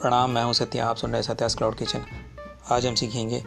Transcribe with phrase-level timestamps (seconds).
[0.00, 2.04] प्रणाम, मैं हूँ सत्या, आप सुन रहे सत्यास क्लाउड किचन
[2.70, 3.42] आज हम सीखेंगे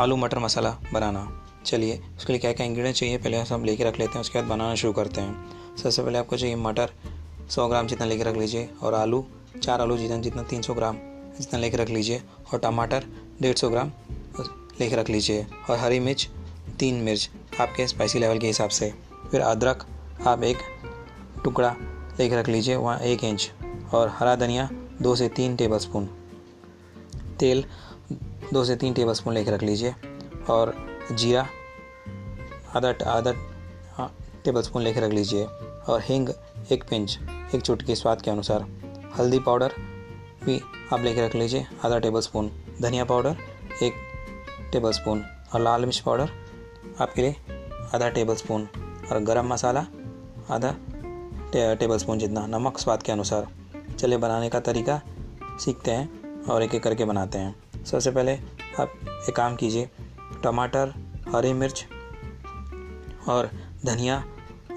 [0.00, 3.98] आलू मटर मसाला बनाना। चलिए, उसके लिए क्या क्या इंग्रेडिएंट चाहिए, पहले हम लेके रख
[3.98, 6.90] लेते हैं, उसके बाद बनाना शुरू करते हैं। सबसे पहले आपको चाहिए मटर
[7.50, 9.26] 100 ग्राम जितना लेके रख लीजिए, और आलू,
[9.62, 10.96] चार आलू जितना जितना 300 ग्राम
[11.38, 12.22] जितना लेके रख लीजिए,
[12.52, 13.04] और टमाटर
[13.42, 13.92] 150 ग्राम
[14.80, 16.28] लेके रख लीजिए, और हरी मिर्च,
[16.80, 17.30] तीन मिर्च,
[17.60, 18.94] आपके स्पाइसी लेवल के हिसाब से।
[19.30, 19.86] फिर अदरक,
[20.26, 20.58] आप एक
[21.44, 21.76] टुकड़ा
[22.18, 23.52] लेके रख लीजिए, वहाँ एक इंच।
[23.94, 24.68] और हरा धनिया,
[25.02, 26.06] दो से तीन टेबल स्पून
[27.40, 27.64] तेल,
[28.52, 29.94] दो से तीन टेबल स्पून लेकर रख लीजिए।
[30.50, 30.74] और
[31.12, 31.46] जीरा,
[32.76, 33.32] आधा आधा
[34.44, 35.44] टेबल स्पून लेकर रख लीजिए।
[35.88, 36.28] और हिंग,
[36.72, 37.18] एक पिंच,
[37.54, 38.66] एक चुटकी स्वाद के अनुसार।
[39.18, 39.72] हल्दी पाउडर
[40.44, 40.60] भी
[40.92, 42.50] आप लेकर रख लीजिए, आधा टेबल स्पून
[42.82, 43.36] धनिया पाउडर,
[43.82, 43.92] एक
[44.72, 45.22] टेबल स्पून
[45.54, 46.30] और लाल मिर्च पाउडर,
[47.00, 47.36] आपके लिए
[47.94, 48.68] आधा टेबल स्पून
[49.12, 49.86] और गरम मसाला,
[50.50, 50.74] आधा
[51.56, 53.46] टेबल स्पून जितना, नमक स्वाद के अनुसार।
[53.98, 55.02] चलिए बनाने का तरीका
[55.42, 56.08] सीखते हैं
[56.44, 58.32] और एक एक करके बनाते हैं। सबसे पहले
[58.80, 58.94] आप
[59.28, 59.90] एक काम कीजिए,
[60.42, 60.94] टमाटर,
[61.34, 61.86] हरी मिर्च
[63.28, 63.50] और
[63.86, 64.24] धनिया,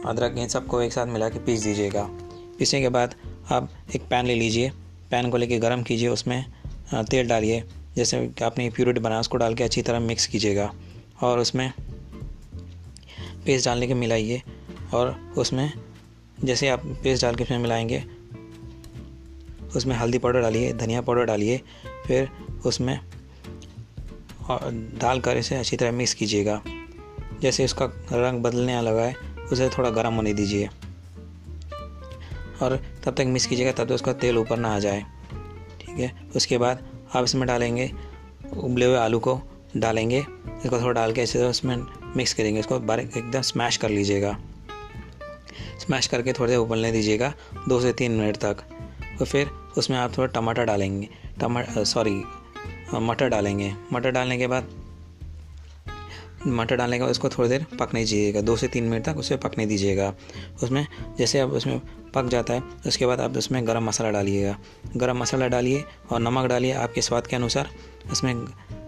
[0.05, 2.09] अदरक, इन सबको एक साथ मिला के पीस दीजिएगा।
[2.59, 3.15] पीसने के बाद
[3.51, 4.71] आप एक पैन ले लीजिए।
[5.11, 6.45] पैन को लेके गरम कीजिए, उसमें
[6.93, 7.63] तेल डालिए।
[7.95, 10.73] जैसे आपने प्यूरिटी बनाया उसको डाल के अच्छी तरह मिक्स कीजिएगा।
[11.21, 11.73] और उसमें
[13.45, 14.41] पेस्ट डालने के मिलाइए
[14.93, 15.73] और उसमें
[16.43, 18.03] जैसे आप पेस्ट डाल के उसमें मिलाएँगे,
[19.75, 21.61] उसमें हल्दी पाउडर डालिए, धनिया पाउडर डालिए,
[22.07, 22.29] फिर
[22.65, 22.99] उसमें
[24.99, 26.61] डाल कर इसे अच्छी तरह मिक्स कीजिएगा।
[27.41, 29.15] जैसे उसका रंग बदलने लगा है,
[29.51, 30.67] उसे थोड़ा गर्म होने दीजिए।
[32.61, 35.05] और तब तक मिक्स कीजिएगा, तब तक उसका तेल ऊपर ना आ जाए।
[35.81, 36.21] ठीक है?
[36.35, 37.91] उसके बाद आप इसमें डालेंगे,
[38.57, 39.41] उबले हुए आलू को
[39.77, 40.25] डालेंगे,
[40.65, 41.77] इसको थोड़ा डाल के ऐसे उसमें
[42.17, 44.39] मिक्स करेंगे इसको बारीक एकदम स्मैश कर लीजिएगा।
[45.79, 47.33] स्मैश करके थोड़ी देर उबलने दीजिएगा,
[47.69, 48.63] दो से तीन मिनट तक।
[49.19, 51.09] तो फिर उसमें आप थोड़ा टमाटर डालेंगे।
[51.39, 52.21] टमाटर सॉरी
[52.93, 54.69] मटर डालेंगे। मटर डालने के बाद,
[56.47, 59.37] मटर डालने के बाद उसको थोड़ी देर पकने दीजिएगा। दो से तीन मिनट तक उसे
[59.37, 60.13] पकने दीजिएगा।
[60.63, 60.85] उसमें,
[61.17, 61.81] जैसे अब उसमें
[62.13, 64.57] पक जाता है, उसके बाद आप उसमें गरम मसाला डालिएगा।
[64.97, 67.69] गरम मसाला डालिए और नमक डालिए आपके स्वाद के अनुसार।
[68.11, 68.45] उसमें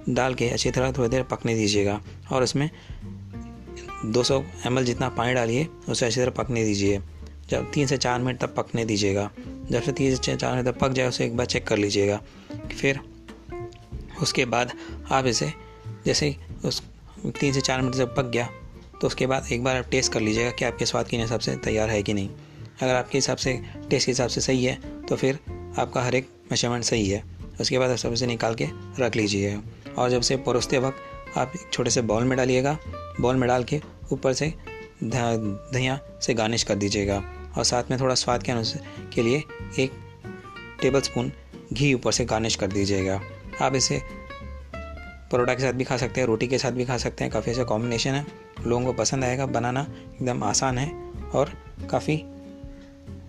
[0.10, 2.02] डाल के अच्छी तरह थोड़ी देर पकने दीजिएगा
[2.32, 2.70] और उसमें
[4.06, 7.02] 200 सौ जितना पानी डालिए, उसे अच्छी तरह पकने दीजिए।
[7.50, 9.30] जब तीन से चार मिनट तक पकने दीजिएगा।
[9.72, 12.22] जब से तीन से चार मिनट तक पक जाए, उसे एक बार चेक कर लीजिएगा।
[12.80, 13.00] फिर
[14.22, 14.72] उसके बाद
[15.12, 15.52] आप इसे,
[16.06, 16.36] जैसे
[16.66, 16.82] उस
[17.40, 18.50] तीन से चार मिनट जब पक गया
[19.02, 21.56] तो उसके बाद एक बार आप टेस्ट कर लीजिएगा कि आपके स्वाद के हिसाब से
[21.56, 22.30] तैयार है कि नहीं।
[22.82, 23.54] अगर आपके हिसाब से
[23.90, 25.40] टेस्ट के हिसाब से सही है तो फिर
[25.80, 27.24] आपका हर एक मेज़रमेंट सही है।
[27.62, 28.68] उसके बाद आप सब इसे निकाल के
[29.00, 29.58] रख लीजिए
[29.98, 32.78] और जब से परोसते वक्त आप एक छोटे से बॉल में डालिएगा।
[33.22, 34.54] बॉल में डाल के ऊपर से
[35.04, 37.24] धनिया से गार्निश कर दीजिएगा।
[37.58, 39.44] और साथ में थोड़ा स्वाद के अनुसार के लिए
[39.80, 39.92] एक
[40.82, 41.32] टेबल स्पून
[41.74, 43.22] घी ऊपर से गार्निश कर दीजिएगा।
[43.62, 44.02] आप इसे
[45.32, 47.52] परोठा के साथ भी खा सकते हैं, रोटी के साथ भी खा सकते हैं, काफ़ी
[47.52, 48.26] अच्छा कॉम्बिनेशन है।
[48.66, 51.54] लोगों को पसंद आएगा, बनाना एकदम आसान है और
[51.92, 52.24] काफ़ी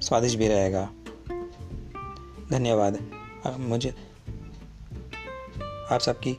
[0.00, 0.90] स्वादिष्ट भी रहेगा।
[2.50, 2.98] धन्यवाद।
[3.58, 3.94] मुझे,
[5.92, 6.38] आप सबकी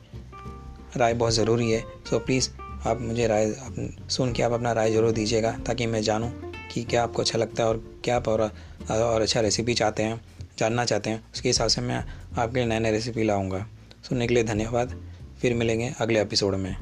[0.97, 2.49] राय बहुत ज़रूरी है सो प्लीज़
[2.87, 3.53] आप मुझे राय
[4.09, 6.31] सुन के आप अपना राय ज़रूर दीजिएगा ताकि मैं जानूँ
[6.73, 8.41] कि क्या आपको अच्छा लगता है और क्या आप और,
[8.91, 10.21] और अच्छा रेसिपी चाहते हैं
[10.57, 12.03] जानना चाहते हैं। उसके हिसाब से मैं
[12.37, 13.65] आपके लिए नए नए रेसिपी लाऊँगा।
[14.09, 14.99] सुनने के लिए धन्यवाद।
[15.41, 16.75] फिर मिलेंगे अगले एपिसोड में।